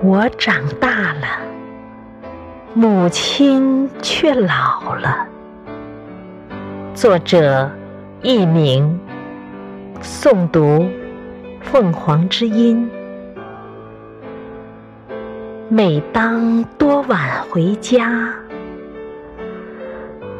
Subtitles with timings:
[0.00, 1.26] 我长大了，
[2.72, 5.26] 母亲却老了。
[6.94, 7.68] 作者：
[8.22, 9.00] 佚名，
[10.00, 10.88] 诵读：
[11.62, 12.88] 凤凰之音。
[15.68, 18.32] 每当多晚回家，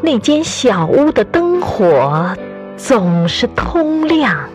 [0.00, 2.32] 那间小屋的灯火
[2.76, 4.48] 总是通亮，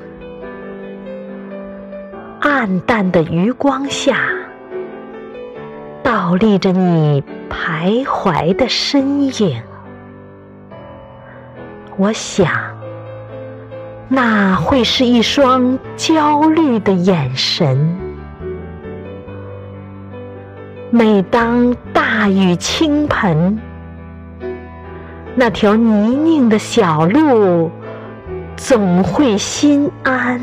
[2.39, 4.17] 暗淡的余光下。
[6.13, 9.59] 倒立着你徘徊的身影，
[11.97, 12.47] 我想，
[14.09, 17.97] 那会是一双焦虑的眼神。
[20.91, 23.59] 每当大雨倾盆，
[25.33, 27.71] 那条泥泞的小路
[28.55, 30.39] 总会心安。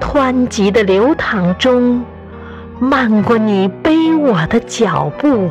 [0.00, 2.04] 湍急的流淌中。
[2.82, 5.50] 漫过你背我的脚步，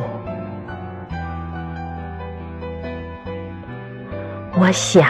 [4.58, 5.06] 我想，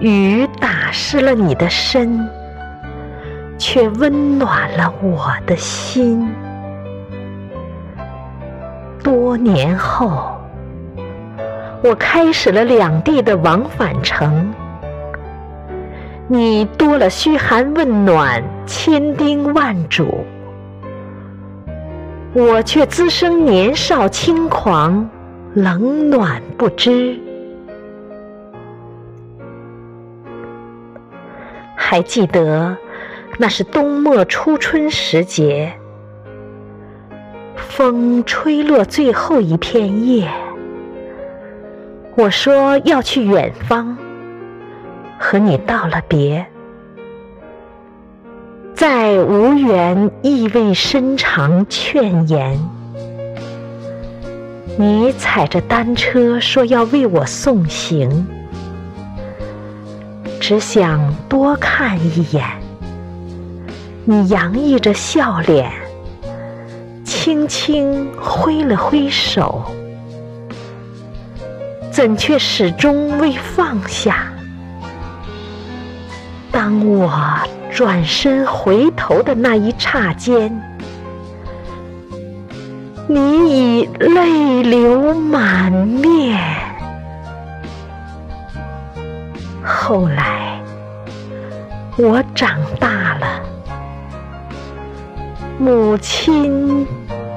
[0.00, 2.28] 雨打湿了你的身，
[3.56, 6.30] 却温暖了我的心。
[9.02, 10.36] 多年后，
[11.82, 14.52] 我开始了两地的往返程。
[16.26, 20.24] 你多了嘘寒问暖，千叮万嘱，
[22.32, 25.06] 我却滋生年少轻狂，
[25.52, 27.20] 冷暖不知。
[31.76, 32.74] 还记得
[33.38, 35.74] 那是冬末初春时节，
[37.54, 40.26] 风吹落最后一片叶，
[42.16, 43.98] 我说要去远方。
[45.26, 46.44] 和你道了别，
[48.74, 52.60] 再无缘意味深长劝言。
[54.76, 58.26] 你踩着单车说要为我送行，
[60.38, 62.44] 只想多看一眼。
[64.04, 65.72] 你洋溢着笑脸，
[67.02, 69.62] 轻轻挥了挥手，
[71.90, 74.30] 怎却始终未放下？
[76.64, 77.12] 当我
[77.70, 80.50] 转身回头的那一刹间，
[83.06, 86.40] 你已泪流满面。
[89.62, 90.58] 后来，
[91.98, 93.26] 我长大了，
[95.58, 96.86] 母亲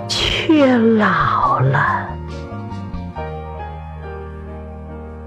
[0.08, 2.17] 却老了。